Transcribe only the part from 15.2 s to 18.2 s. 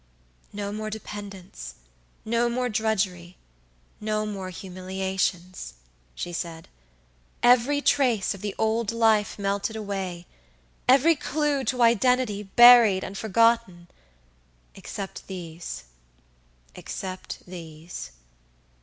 these, except these."